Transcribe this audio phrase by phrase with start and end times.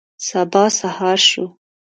[0.27, 1.45] سبا سهار شو.